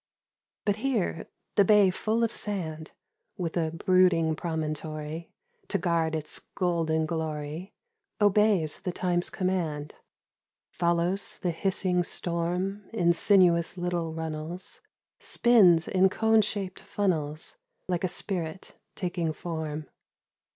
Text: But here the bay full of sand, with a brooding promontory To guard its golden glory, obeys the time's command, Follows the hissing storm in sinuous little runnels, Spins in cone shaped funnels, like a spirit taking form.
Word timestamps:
But 0.65 0.77
here 0.77 1.27
the 1.53 1.63
bay 1.63 1.91
full 1.91 2.23
of 2.23 2.31
sand, 2.31 2.91
with 3.37 3.55
a 3.55 3.69
brooding 3.69 4.35
promontory 4.35 5.31
To 5.67 5.77
guard 5.77 6.15
its 6.15 6.39
golden 6.55 7.05
glory, 7.05 7.75
obeys 8.19 8.79
the 8.79 8.91
time's 8.91 9.29
command, 9.29 9.93
Follows 10.71 11.37
the 11.37 11.51
hissing 11.51 12.01
storm 12.01 12.89
in 12.91 13.13
sinuous 13.13 13.77
little 13.77 14.11
runnels, 14.15 14.81
Spins 15.19 15.87
in 15.87 16.09
cone 16.09 16.41
shaped 16.41 16.79
funnels, 16.81 17.57
like 17.87 18.03
a 18.03 18.07
spirit 18.07 18.73
taking 18.95 19.31
form. 19.31 19.87